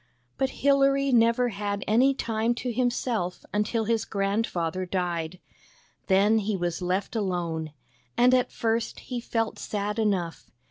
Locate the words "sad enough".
9.59-10.49